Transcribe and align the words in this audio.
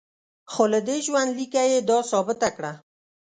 خو 0.51 0.63
له 0.73 0.79
دې 0.87 0.97
ژوندلیکه 1.05 1.63
یې 1.71 1.79
دا 1.89 1.99
ثابته 2.11 2.49
کړه. 2.55 2.71